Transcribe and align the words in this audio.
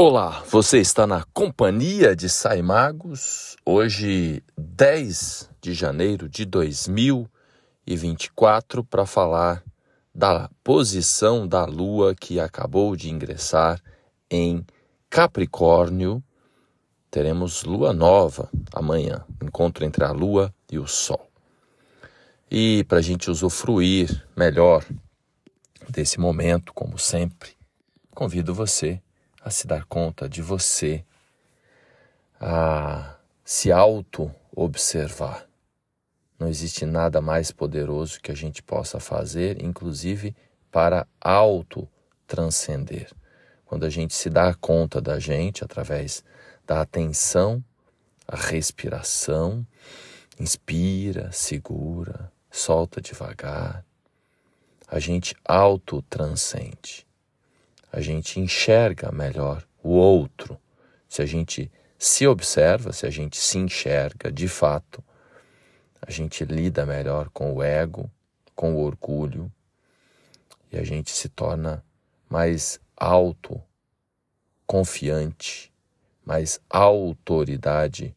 Olá, 0.00 0.44
você 0.48 0.78
está 0.78 1.08
na 1.08 1.24
companhia 1.34 2.14
de 2.14 2.28
Saimagos, 2.28 3.56
hoje 3.66 4.44
10 4.56 5.50
de 5.60 5.74
janeiro 5.74 6.28
de 6.28 6.44
2024, 6.44 8.84
para 8.84 9.04
falar 9.04 9.60
da 10.14 10.48
posição 10.62 11.48
da 11.48 11.64
Lua 11.64 12.14
que 12.14 12.38
acabou 12.38 12.94
de 12.94 13.10
ingressar 13.10 13.82
em 14.30 14.64
Capricórnio. 15.10 16.22
Teremos 17.10 17.64
Lua 17.64 17.92
nova 17.92 18.48
amanhã, 18.72 19.24
encontro 19.42 19.84
entre 19.84 20.04
a 20.04 20.12
Lua 20.12 20.54
e 20.70 20.78
o 20.78 20.86
Sol. 20.86 21.28
E 22.48 22.84
para 22.84 22.98
a 22.98 23.02
gente 23.02 23.28
usufruir 23.28 24.24
melhor 24.36 24.84
desse 25.88 26.20
momento, 26.20 26.72
como 26.72 26.96
sempre, 27.00 27.50
convido 28.14 28.54
você 28.54 29.02
a 29.48 29.50
se 29.50 29.66
dar 29.66 29.84
conta 29.86 30.28
de 30.28 30.42
você, 30.42 31.02
a 32.38 33.16
se 33.42 33.72
auto-observar. 33.72 35.48
Não 36.38 36.48
existe 36.48 36.84
nada 36.84 37.22
mais 37.22 37.50
poderoso 37.50 38.20
que 38.20 38.30
a 38.30 38.34
gente 38.34 38.62
possa 38.62 39.00
fazer, 39.00 39.62
inclusive 39.62 40.36
para 40.70 41.06
auto-transcender. 41.18 43.10
Quando 43.64 43.86
a 43.86 43.90
gente 43.90 44.14
se 44.14 44.28
dá 44.28 44.52
conta 44.52 45.00
da 45.00 45.18
gente 45.18 45.64
através 45.64 46.22
da 46.66 46.82
atenção, 46.82 47.64
a 48.26 48.36
respiração, 48.36 49.66
inspira, 50.38 51.32
segura, 51.32 52.30
solta 52.50 53.00
devagar, 53.00 53.82
a 54.86 54.98
gente 54.98 55.34
auto-transcende 55.42 57.07
a 57.92 58.00
gente 58.00 58.38
enxerga 58.40 59.10
melhor 59.10 59.66
o 59.82 59.90
outro. 59.90 60.58
Se 61.08 61.22
a 61.22 61.26
gente 61.26 61.70
se 61.98 62.26
observa, 62.26 62.92
se 62.92 63.06
a 63.06 63.10
gente 63.10 63.36
se 63.38 63.58
enxerga 63.58 64.30
de 64.30 64.46
fato, 64.46 65.02
a 66.00 66.10
gente 66.10 66.44
lida 66.44 66.86
melhor 66.86 67.28
com 67.30 67.52
o 67.52 67.62
ego, 67.62 68.10
com 68.54 68.74
o 68.74 68.80
orgulho 68.82 69.50
e 70.70 70.78
a 70.78 70.84
gente 70.84 71.10
se 71.10 71.28
torna 71.28 71.84
mais 72.28 72.80
auto 72.96 73.60
confiante, 74.66 75.72
mais 76.24 76.60
autoridade 76.68 78.14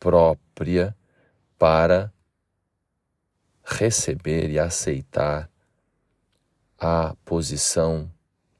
própria 0.00 0.96
para 1.58 2.12
receber 3.62 4.50
e 4.50 4.58
aceitar 4.58 5.50
a 6.78 7.14
posição 7.24 8.10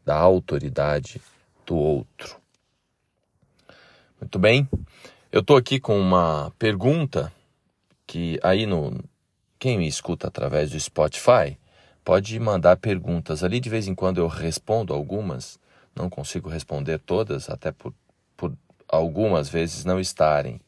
da 0.04 0.16
autoridade 0.16 1.20
do 1.66 1.76
outro. 1.76 2.36
Muito 4.20 4.38
bem, 4.38 4.68
eu 5.30 5.40
estou 5.40 5.56
aqui 5.56 5.80
com 5.80 5.98
uma 5.98 6.52
pergunta 6.58 7.32
que 8.06 8.38
aí 8.42 8.66
no 8.66 9.02
quem 9.58 9.78
me 9.78 9.86
escuta 9.86 10.26
através 10.26 10.70
do 10.70 10.80
Spotify 10.80 11.56
pode 12.04 12.38
mandar 12.40 12.76
perguntas 12.76 13.44
ali 13.44 13.60
de 13.60 13.70
vez 13.70 13.86
em 13.86 13.94
quando 13.94 14.18
eu 14.18 14.26
respondo 14.26 14.92
algumas, 14.92 15.58
não 15.94 16.10
consigo 16.10 16.48
responder 16.48 16.98
todas 16.98 17.48
até 17.48 17.70
por, 17.70 17.94
por 18.36 18.52
algumas 18.88 19.48
vezes 19.48 19.84
não 19.84 20.00
estarem 20.00 20.60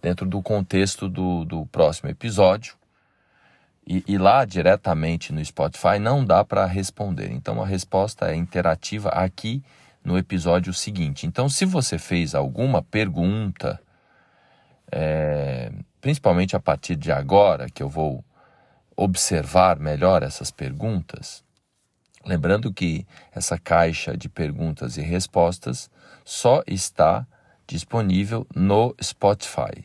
dentro 0.00 0.26
do 0.26 0.42
contexto 0.42 1.08
do, 1.08 1.44
do 1.44 1.66
próximo 1.66 2.10
episódio. 2.10 2.76
E, 3.86 4.02
e, 4.06 4.16
lá 4.16 4.46
diretamente 4.46 5.32
no 5.32 5.44
Spotify 5.44 5.98
não 6.00 6.24
dá 6.24 6.42
para 6.42 6.64
responder. 6.64 7.30
Então 7.30 7.62
a 7.62 7.66
resposta 7.66 8.30
é 8.30 8.34
interativa 8.34 9.10
aqui 9.10 9.62
no 10.04 10.18
episódio 10.18 10.72
seguinte. 10.72 11.26
Então, 11.26 11.48
se 11.48 11.64
você 11.64 11.98
fez 11.98 12.34
alguma 12.34 12.82
pergunta, 12.82 13.80
é, 14.92 15.72
principalmente 16.00 16.54
a 16.54 16.60
partir 16.60 16.94
de 16.94 17.10
agora, 17.10 17.68
que 17.70 17.82
eu 17.82 17.88
vou 17.88 18.22
observar 18.94 19.78
melhor 19.78 20.22
essas 20.22 20.50
perguntas, 20.50 21.42
lembrando 22.24 22.72
que 22.72 23.06
essa 23.32 23.58
caixa 23.58 24.16
de 24.16 24.28
perguntas 24.28 24.96
e 24.98 25.00
respostas 25.00 25.90
só 26.24 26.62
está 26.66 27.26
disponível 27.66 28.46
no 28.54 28.94
Spotify, 29.02 29.84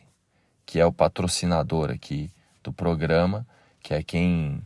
que 0.66 0.78
é 0.78 0.84
o 0.84 0.92
patrocinador 0.92 1.90
aqui 1.90 2.30
do 2.62 2.72
programa 2.72 3.46
que 3.82 3.94
é 3.94 4.02
quem 4.02 4.62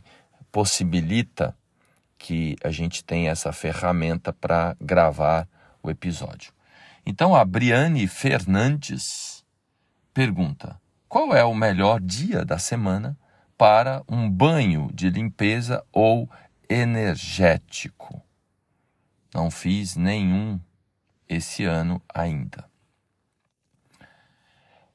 possibilita 0.51 1.55
que 2.17 2.55
a 2.63 2.71
gente 2.71 3.03
tenha 3.03 3.31
essa 3.31 3.51
ferramenta 3.51 4.31
para 4.33 4.75
gravar 4.79 5.47
o 5.81 5.89
episódio. 5.89 6.53
Então 7.05 7.35
a 7.35 7.45
Briane 7.45 8.07
Fernandes 8.07 9.43
pergunta: 10.13 10.79
qual 11.07 11.35
é 11.35 11.43
o 11.43 11.53
melhor 11.53 11.99
dia 11.99 12.43
da 12.43 12.57
semana 12.57 13.17
para 13.57 14.03
um 14.09 14.29
banho 14.29 14.89
de 14.93 15.09
limpeza 15.09 15.83
ou 15.91 16.29
energético? 16.69 18.21
Não 19.33 19.51
fiz 19.51 19.95
nenhum 19.95 20.59
esse 21.27 21.65
ano 21.65 22.01
ainda. 22.13 22.69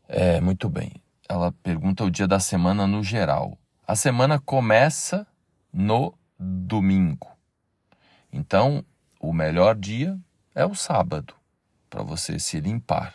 É, 0.09 0.41
muito 0.41 0.69
bem. 0.69 0.93
Ela 1.29 1.53
pergunta 1.53 2.03
o 2.03 2.11
dia 2.11 2.27
da 2.27 2.41
semana 2.41 2.87
no 2.87 3.05
geral. 3.05 3.60
A 3.91 3.97
semana 3.97 4.39
começa 4.39 5.27
no 5.73 6.15
domingo. 6.39 7.27
Então, 8.33 8.85
o 9.19 9.33
melhor 9.33 9.75
dia 9.75 10.17
é 10.55 10.65
o 10.65 10.77
sábado 10.77 11.35
para 11.91 12.01
você 12.01 12.39
se 12.39 12.61
limpar. 12.61 13.15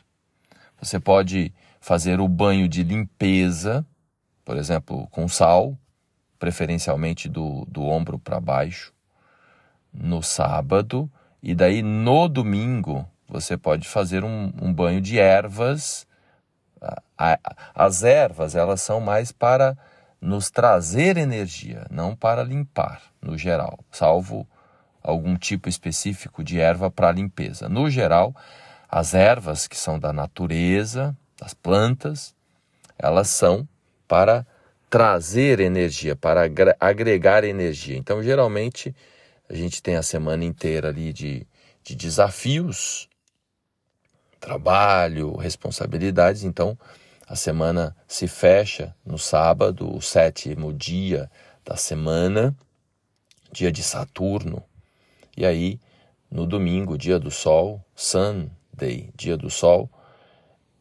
Você 0.77 0.99
pode 0.99 1.53
fazer 1.79 2.19
o 2.19 2.27
banho 2.27 2.67
de 2.67 2.83
limpeza, 2.83 3.85
por 4.43 4.57
exemplo, 4.57 5.07
com 5.11 5.29
sal, 5.29 5.77
preferencialmente 6.37 7.29
do, 7.29 7.63
do 7.69 7.81
ombro 7.85 8.19
para 8.19 8.41
baixo, 8.41 8.93
no 9.93 10.21
sábado, 10.21 11.09
e 11.41 11.55
daí 11.55 11.81
no 11.81 12.27
domingo 12.27 13.09
você 13.29 13.55
pode 13.55 13.87
fazer 13.87 14.25
um, 14.25 14.51
um 14.61 14.73
banho 14.73 14.99
de 14.99 15.17
ervas. 15.17 16.05
As 17.73 18.03
ervas, 18.03 18.55
elas 18.55 18.81
são 18.81 18.99
mais 18.99 19.31
para 19.31 19.77
nos 20.25 20.49
trazer 20.49 21.17
energia, 21.17 21.85
não 21.91 22.15
para 22.15 22.43
limpar, 22.43 23.01
no 23.21 23.37
geral, 23.37 23.79
salvo 23.91 24.47
algum 25.03 25.37
tipo 25.37 25.69
específico 25.69 26.43
de 26.43 26.59
erva 26.59 26.89
para 26.89 27.11
limpeza. 27.11 27.69
No 27.69 27.89
geral, 27.91 28.35
as 28.89 29.13
ervas 29.13 29.67
que 29.67 29.77
são 29.77 29.99
da 29.99 30.11
natureza, 30.11 31.15
das 31.39 31.53
plantas, 31.53 32.33
elas 32.97 33.27
são 33.29 33.67
para 34.07 34.45
trazer 34.89 35.59
energia, 35.59 36.15
para 36.15 36.49
agregar 36.79 37.43
energia. 37.43 37.95
Então, 37.95 38.23
geralmente, 38.23 38.95
a 39.47 39.53
gente 39.53 39.83
tem 39.83 39.95
a 39.95 40.03
semana 40.03 40.43
inteira 40.43 40.87
ali 40.89 41.13
de, 41.13 41.45
de 41.83 41.93
desafios, 41.95 43.07
trabalho, 44.39 45.35
responsabilidades. 45.35 46.43
Então, 46.43 46.75
a 47.27 47.35
semana 47.35 47.95
se 48.07 48.27
fecha 48.27 48.95
no 49.05 49.17
sábado, 49.17 49.93
o 49.95 50.01
sétimo 50.01 50.71
dia 50.71 51.29
da 51.63 51.75
semana, 51.75 52.55
dia 53.51 53.71
de 53.71 53.81
Saturno. 53.81 54.63
E 55.35 55.45
aí, 55.45 55.79
no 56.29 56.45
domingo, 56.45 56.97
dia 56.97 57.19
do 57.19 57.31
Sol, 57.31 57.83
Sunday, 57.95 59.09
dia 59.15 59.35
do 59.35 59.49
Sol, 59.49 59.89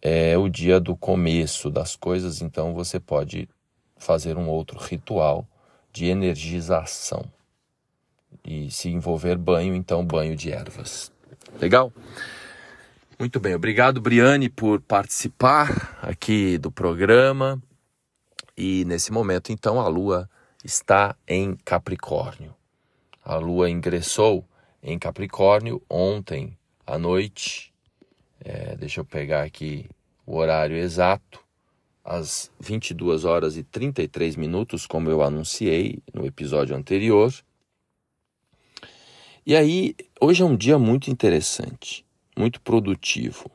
é 0.02 0.36
o 0.36 0.48
dia 0.48 0.78
do 0.78 0.94
começo 0.94 1.70
das 1.70 1.96
coisas, 1.96 2.42
então 2.42 2.74
você 2.74 3.00
pode 3.00 3.48
fazer 3.96 4.36
um 4.36 4.48
outro 4.48 4.78
ritual 4.78 5.46
de 5.92 6.06
energização. 6.06 7.24
E 8.44 8.70
se 8.70 8.90
envolver 8.90 9.38
banho, 9.38 9.74
então 9.74 10.04
banho 10.04 10.36
de 10.36 10.52
ervas. 10.52 11.10
Legal? 11.58 11.90
Muito 13.24 13.40
bem, 13.40 13.54
obrigado, 13.54 14.02
Briane, 14.02 14.50
por 14.50 14.82
participar 14.82 15.98
aqui 16.02 16.58
do 16.58 16.70
programa. 16.70 17.58
E 18.54 18.84
nesse 18.84 19.10
momento, 19.10 19.50
então, 19.50 19.80
a 19.80 19.88
Lua 19.88 20.28
está 20.62 21.16
em 21.26 21.56
Capricórnio. 21.64 22.54
A 23.24 23.36
Lua 23.36 23.70
ingressou 23.70 24.46
em 24.82 24.98
Capricórnio 24.98 25.80
ontem 25.88 26.54
à 26.86 26.98
noite. 26.98 27.72
É, 28.44 28.76
deixa 28.76 29.00
eu 29.00 29.06
pegar 29.06 29.44
aqui 29.44 29.88
o 30.26 30.36
horário 30.36 30.76
exato. 30.76 31.40
Às 32.04 32.50
22 32.60 33.24
horas 33.24 33.56
e 33.56 33.62
33 33.62 34.36
minutos, 34.36 34.86
como 34.86 35.08
eu 35.08 35.22
anunciei 35.22 36.02
no 36.12 36.26
episódio 36.26 36.76
anterior. 36.76 37.32
E 39.46 39.56
aí, 39.56 39.96
hoje 40.20 40.42
é 40.42 40.44
um 40.44 40.54
dia 40.54 40.78
muito 40.78 41.10
interessante 41.10 42.03
muito 42.36 42.60
produtivo, 42.60 43.50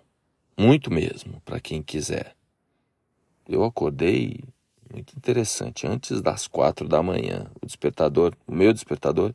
muito 0.58 0.92
mesmo, 0.92 1.42
para 1.42 1.60
quem 1.60 1.82
quiser. 1.82 2.36
Eu 3.48 3.64
acordei 3.64 4.44
muito 4.92 5.16
interessante, 5.16 5.86
antes 5.86 6.22
das 6.22 6.48
quatro 6.48 6.88
da 6.88 7.02
manhã. 7.02 7.50
O 7.62 7.66
despertador, 7.66 8.36
o 8.48 8.54
meu 8.54 8.74
despertador, 8.74 9.34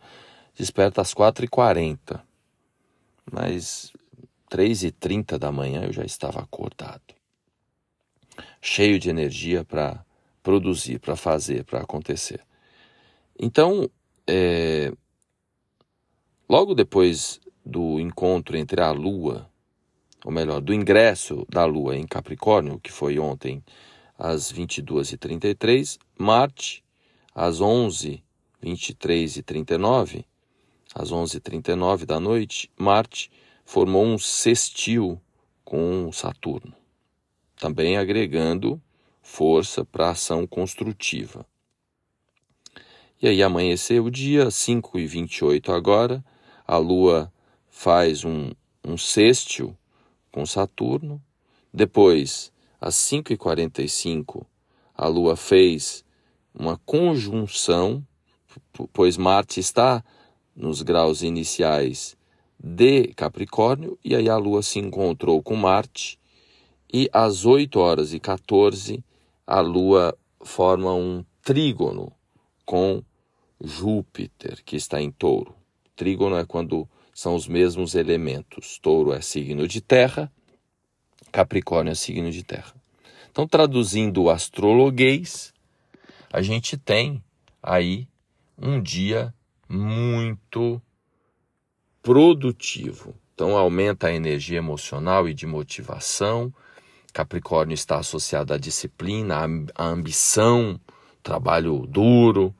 desperta 0.54 1.00
às 1.00 1.14
quatro 1.14 1.44
e 1.44 1.48
quarenta. 1.48 2.22
Mas 3.30 3.92
3h30 4.50 5.38
da 5.38 5.50
manhã 5.50 5.84
eu 5.84 5.92
já 5.92 6.04
estava 6.04 6.40
acordado, 6.40 7.14
cheio 8.60 8.98
de 8.98 9.08
energia 9.08 9.64
para 9.64 10.04
produzir, 10.42 10.98
para 10.98 11.16
fazer, 11.16 11.64
para 11.64 11.80
acontecer. 11.80 12.40
Então, 13.38 13.90
é, 14.26 14.92
logo 16.48 16.74
depois 16.74 17.40
do 17.64 17.98
encontro 17.98 18.56
entre 18.56 18.80
a 18.80 18.90
Lua, 18.90 19.50
ou 20.24 20.32
melhor, 20.32 20.60
do 20.60 20.74
ingresso 20.74 21.46
da 21.48 21.64
Lua 21.64 21.96
em 21.96 22.06
Capricórnio, 22.06 22.78
que 22.80 22.92
foi 22.92 23.18
ontem 23.18 23.62
às 24.18 24.52
22h33, 24.52 25.98
Marte, 26.18 26.84
às 27.34 27.60
11h23 27.60 29.36
e 29.38 29.42
39, 29.42 30.24
às 30.94 31.10
11h39 31.10 32.04
da 32.04 32.20
noite, 32.20 32.70
Marte 32.76 33.30
formou 33.64 34.04
um 34.04 34.18
sextil 34.18 35.20
com 35.64 36.10
Saturno, 36.12 36.74
também 37.58 37.96
agregando 37.96 38.80
força 39.22 39.84
para 39.84 40.08
a 40.08 40.10
ação 40.10 40.46
construtiva. 40.46 41.46
E 43.20 43.26
aí 43.26 43.42
amanheceu 43.42 44.04
o 44.04 44.10
dia, 44.10 44.50
5 44.50 44.98
e 44.98 45.06
28 45.06 45.72
agora, 45.72 46.22
a 46.66 46.76
Lua 46.76 47.32
faz 47.74 48.24
um, 48.24 48.52
um 48.86 48.96
sextil 48.96 49.76
com 50.30 50.46
Saturno. 50.46 51.20
Depois, 51.72 52.52
às 52.80 52.94
5 52.94 53.32
e 53.32 53.36
45 53.36 54.46
a 54.94 55.08
Lua 55.08 55.36
fez 55.36 56.04
uma 56.54 56.80
conjunção, 56.86 58.06
pois 58.92 59.16
Marte 59.16 59.58
está 59.58 60.04
nos 60.54 60.82
graus 60.82 61.22
iniciais 61.22 62.16
de 62.62 63.08
Capricórnio, 63.08 63.98
e 64.04 64.14
aí 64.14 64.28
a 64.28 64.36
Lua 64.36 64.62
se 64.62 64.78
encontrou 64.78 65.42
com 65.42 65.56
Marte, 65.56 66.16
e 66.92 67.10
às 67.12 67.44
8 67.44 67.80
horas 67.80 68.14
e 68.14 68.20
14 68.20 69.04
a 69.44 69.60
Lua 69.60 70.16
forma 70.40 70.94
um 70.94 71.24
trígono 71.42 72.12
com 72.64 73.02
Júpiter, 73.60 74.62
que 74.64 74.76
está 74.76 75.02
em 75.02 75.10
touro. 75.10 75.56
Trígono 75.96 76.36
é 76.36 76.46
quando 76.46 76.88
são 77.14 77.34
os 77.34 77.46
mesmos 77.46 77.94
elementos. 77.94 78.78
Touro 78.78 79.12
é 79.12 79.20
signo 79.20 79.68
de 79.68 79.80
terra, 79.80 80.30
Capricórnio 81.32 81.92
é 81.92 81.94
signo 81.94 82.30
de 82.30 82.42
terra. 82.42 82.74
Então, 83.30 83.46
traduzindo 83.46 84.24
o 84.24 84.30
astrologuês, 84.30 85.52
a 86.32 86.42
gente 86.42 86.76
tem 86.76 87.22
aí 87.62 88.08
um 88.58 88.80
dia 88.80 89.34
muito 89.68 90.80
produtivo. 92.02 93.14
Então, 93.34 93.56
aumenta 93.56 94.08
a 94.08 94.14
energia 94.14 94.58
emocional 94.58 95.28
e 95.28 95.34
de 95.34 95.46
motivação. 95.46 96.52
Capricórnio 97.12 97.74
está 97.74 97.98
associado 97.98 98.52
à 98.52 98.58
disciplina, 98.58 99.36
à 99.74 99.84
ambição, 99.84 100.78
trabalho 101.22 101.86
duro, 101.86 102.54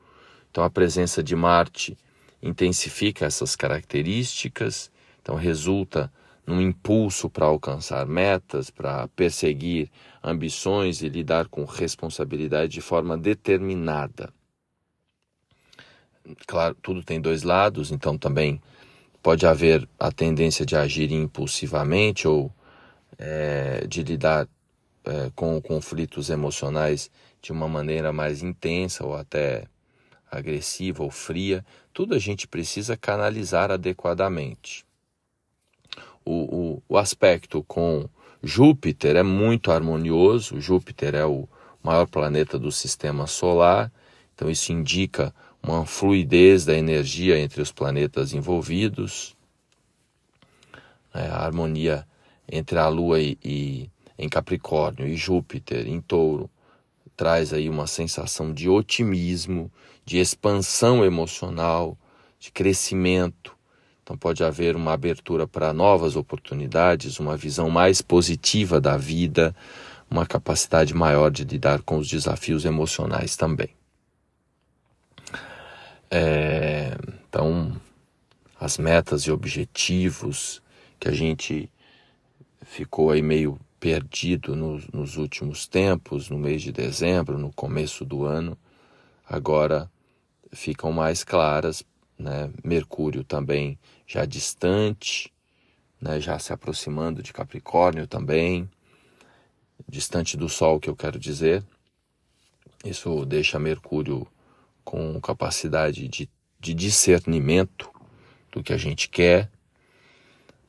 então, 0.55 0.63
a 0.63 0.69
presença 0.69 1.21
de 1.21 1.35
Marte 1.35 1.97
intensifica 2.45 3.25
essas 3.25 3.55
características, 3.55 4.91
então, 5.21 5.35
resulta 5.35 6.11
num 6.45 6.61
impulso 6.61 7.27
para 7.27 7.47
alcançar 7.47 8.05
metas, 8.05 8.69
para 8.69 9.07
perseguir 9.09 9.89
ambições 10.23 11.01
e 11.01 11.09
lidar 11.09 11.47
com 11.47 11.65
responsabilidade 11.65 12.73
de 12.73 12.81
forma 12.81 13.17
determinada. 13.17 14.31
Claro, 16.45 16.75
tudo 16.81 17.03
tem 17.03 17.19
dois 17.19 17.41
lados, 17.41 17.91
então 17.91 18.17
também 18.17 18.61
pode 19.23 19.47
haver 19.47 19.89
a 19.99 20.11
tendência 20.11 20.63
de 20.63 20.75
agir 20.75 21.11
impulsivamente 21.11 22.27
ou 22.27 22.51
é, 23.17 23.85
de 23.87 24.03
lidar 24.03 24.47
é, 25.03 25.31
com 25.35 25.59
conflitos 25.59 26.29
emocionais 26.29 27.09
de 27.41 27.51
uma 27.51 27.67
maneira 27.67 28.13
mais 28.13 28.43
intensa 28.43 29.03
ou 29.03 29.15
até 29.15 29.65
agressiva 30.37 31.03
ou 31.03 31.09
fria, 31.09 31.65
tudo 31.93 32.15
a 32.15 32.19
gente 32.19 32.47
precisa 32.47 32.97
canalizar 32.97 33.71
adequadamente. 33.71 34.85
O, 36.23 36.31
o, 36.33 36.83
o 36.89 36.97
aspecto 36.97 37.63
com 37.63 38.09
Júpiter 38.43 39.15
é 39.15 39.23
muito 39.23 39.71
harmonioso, 39.71 40.59
Júpiter 40.59 41.15
é 41.15 41.25
o 41.25 41.47
maior 41.83 42.07
planeta 42.07 42.57
do 42.57 42.71
sistema 42.71 43.27
solar, 43.27 43.91
então 44.33 44.49
isso 44.49 44.71
indica 44.71 45.33
uma 45.61 45.85
fluidez 45.85 46.65
da 46.65 46.75
energia 46.75 47.39
entre 47.39 47.61
os 47.61 47.71
planetas 47.71 48.33
envolvidos, 48.33 49.35
é, 51.13 51.27
a 51.27 51.37
harmonia 51.37 52.07
entre 52.51 52.77
a 52.77 52.87
Lua 52.87 53.19
e, 53.19 53.37
e, 53.43 53.89
em 54.17 54.29
Capricórnio 54.29 55.07
e 55.07 55.15
Júpiter 55.15 55.87
em 55.87 55.99
Touro 56.01 56.49
traz 57.15 57.53
aí 57.53 57.69
uma 57.69 57.87
sensação 57.87 58.53
de 58.53 58.69
otimismo, 58.69 59.71
de 60.05 60.17
expansão 60.17 61.03
emocional, 61.03 61.97
de 62.39 62.51
crescimento. 62.51 63.55
Então 64.03 64.17
pode 64.17 64.43
haver 64.43 64.75
uma 64.75 64.93
abertura 64.93 65.47
para 65.47 65.73
novas 65.73 66.15
oportunidades, 66.15 67.19
uma 67.19 67.35
visão 67.35 67.69
mais 67.69 68.01
positiva 68.01 68.79
da 68.79 68.97
vida, 68.97 69.55
uma 70.09 70.25
capacidade 70.25 70.93
maior 70.93 71.31
de 71.31 71.43
lidar 71.43 71.81
com 71.81 71.97
os 71.97 72.07
desafios 72.07 72.65
emocionais 72.65 73.35
também. 73.35 73.69
É, 76.11 76.95
então, 77.27 77.75
as 78.59 78.77
metas 78.77 79.23
e 79.23 79.31
objetivos 79.31 80.61
que 80.99 81.07
a 81.07 81.11
gente 81.11 81.69
ficou 82.61 83.11
aí 83.11 83.21
meio 83.21 83.59
perdido 83.85 84.55
nos, 84.55 84.87
nos 84.87 85.15
últimos 85.15 85.67
tempos, 85.67 86.27
no 86.27 86.39
mês 86.39 86.63
de 86.63 86.71
dezembro, 86.71 87.37
no 87.37 87.53
começo 87.53 88.03
do 88.03 88.25
ano, 88.25 88.57
agora 89.23 89.91
ficam 90.51 90.91
mais 90.91 91.23
claras. 91.23 91.83
Né? 92.17 92.49
Mercúrio 92.63 93.23
também 93.23 93.77
já 94.07 94.25
distante, 94.25 95.31
né? 96.01 96.19
já 96.19 96.39
se 96.39 96.51
aproximando 96.51 97.21
de 97.21 97.31
Capricórnio 97.31 98.07
também, 98.07 98.67
distante 99.87 100.35
do 100.35 100.49
Sol, 100.49 100.79
que 100.79 100.89
eu 100.89 100.95
quero 100.95 101.19
dizer. 101.19 101.63
Isso 102.83 103.23
deixa 103.23 103.59
Mercúrio 103.59 104.25
com 104.83 105.21
capacidade 105.21 106.07
de, 106.07 106.27
de 106.59 106.73
discernimento 106.73 107.91
do 108.51 108.63
que 108.63 108.73
a 108.73 108.77
gente 108.77 109.07
quer. 109.07 109.47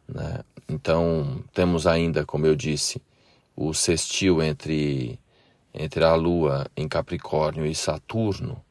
Né? 0.06 0.44
Então, 0.68 1.42
temos 1.54 1.86
ainda, 1.86 2.22
como 2.22 2.44
eu 2.44 2.56
disse, 2.56 3.00
o 3.56 3.72
sextil 3.72 4.42
entre, 4.42 5.18
entre 5.72 6.04
a 6.04 6.14
Lua 6.14 6.66
em 6.76 6.86
Capricórnio 6.86 7.66
e 7.66 7.74
Saturno, 7.74 8.62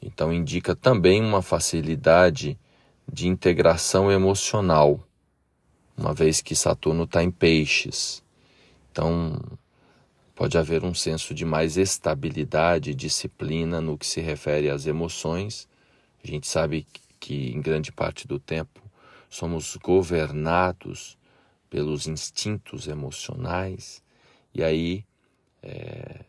então, 0.00 0.32
indica 0.32 0.76
também 0.76 1.20
uma 1.20 1.42
facilidade 1.42 2.58
de 3.10 3.26
integração 3.26 4.10
emocional, 4.10 5.00
uma 5.96 6.14
vez 6.14 6.40
que 6.40 6.54
Saturno 6.54 7.04
está 7.04 7.22
em 7.22 7.30
peixes. 7.30 8.22
Então, 8.92 9.40
pode 10.34 10.56
haver 10.56 10.84
um 10.84 10.94
senso 10.94 11.34
de 11.34 11.44
mais 11.44 11.76
estabilidade 11.76 12.90
e 12.90 12.94
disciplina 12.94 13.80
no 13.80 13.98
que 13.98 14.06
se 14.06 14.20
refere 14.20 14.70
às 14.70 14.86
emoções. 14.86 15.68
A 16.22 16.26
gente 16.26 16.46
sabe 16.46 16.86
que, 17.18 17.50
em 17.50 17.60
grande 17.60 17.90
parte 17.90 18.28
do 18.28 18.38
tempo, 18.38 18.80
somos 19.28 19.76
governados 19.76 21.18
pelos 21.68 22.06
instintos 22.06 22.86
emocionais, 22.86 24.02
e 24.54 24.62
aí 24.62 25.04
é, 25.62 26.24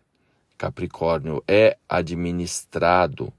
Capricórnio 0.58 1.42
é 1.48 1.78
administrado 1.88 3.32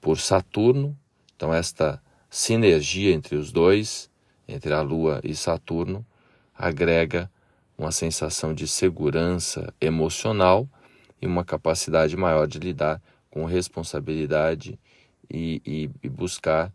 por 0.00 0.18
Saturno. 0.18 0.96
Então, 1.34 1.52
esta 1.52 2.00
sinergia 2.28 3.12
entre 3.12 3.34
os 3.34 3.50
dois, 3.50 4.08
entre 4.46 4.72
a 4.72 4.80
Lua 4.80 5.20
e 5.24 5.34
Saturno, 5.34 6.06
agrega 6.54 7.30
uma 7.76 7.90
sensação 7.90 8.54
de 8.54 8.68
segurança 8.68 9.74
emocional 9.80 10.68
e 11.20 11.26
uma 11.26 11.44
capacidade 11.44 12.16
maior 12.16 12.46
de 12.46 12.58
lidar 12.58 13.02
com 13.30 13.44
responsabilidade 13.44 14.78
e, 15.28 15.60
e, 15.66 15.90
e 16.02 16.08
buscar 16.08 16.72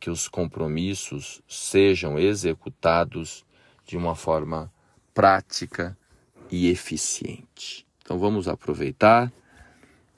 que 0.00 0.10
os 0.10 0.26
compromissos 0.26 1.42
sejam 1.46 2.18
executados 2.18 3.44
de 3.86 3.96
uma 3.96 4.14
forma 4.14 4.72
prática 5.12 5.96
e 6.50 6.68
eficiente. 6.68 7.86
Então 8.02 8.18
vamos 8.18 8.48
aproveitar. 8.48 9.32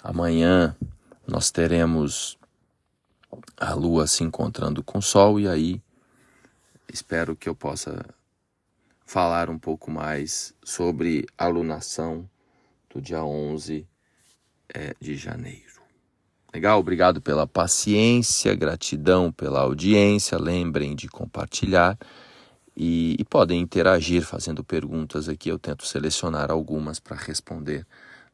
Amanhã 0.02 0.76
nós 1.26 1.50
teremos 1.50 2.38
a 3.56 3.74
Lua 3.74 4.06
se 4.06 4.24
encontrando 4.24 4.82
com 4.82 4.98
o 4.98 5.02
Sol, 5.02 5.38
e 5.38 5.48
aí 5.48 5.80
espero 6.92 7.36
que 7.36 7.48
eu 7.48 7.54
possa 7.54 8.04
falar 9.04 9.50
um 9.50 9.58
pouco 9.58 9.90
mais 9.90 10.54
sobre 10.62 11.26
a 11.36 11.46
lunação 11.46 12.28
do 12.92 13.00
dia 13.00 13.24
11 13.24 13.86
é, 14.72 14.94
de 15.00 15.16
janeiro. 15.16 15.80
Legal? 16.52 16.80
Obrigado 16.80 17.20
pela 17.20 17.46
paciência, 17.46 18.54
gratidão 18.54 19.30
pela 19.30 19.60
audiência. 19.60 20.36
Lembrem 20.38 20.96
de 20.96 21.08
compartilhar 21.08 21.96
e, 22.76 23.16
e 23.18 23.24
podem 23.24 23.60
interagir 23.60 24.22
fazendo 24.22 24.64
perguntas 24.64 25.28
aqui. 25.28 25.48
Eu 25.48 25.58
tento 25.58 25.86
selecionar 25.86 26.50
algumas 26.50 26.98
para 26.98 27.16
responder 27.16 27.86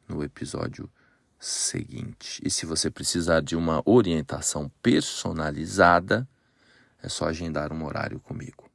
no 0.09 0.23
episódio 0.23 0.91
seguinte. 1.39 2.41
E 2.45 2.51
se 2.51 2.67
você 2.67 2.91
precisar 2.91 3.41
de 3.41 3.57
uma 3.57 3.83
orientação 3.85 4.71
personalizada, 4.83 6.29
é 7.03 7.09
só 7.09 7.27
agendar 7.27 7.73
um 7.73 7.85
horário 7.85 8.19
comigo. 8.21 8.66